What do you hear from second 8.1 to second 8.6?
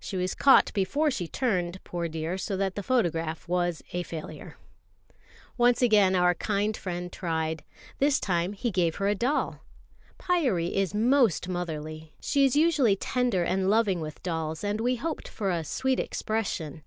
time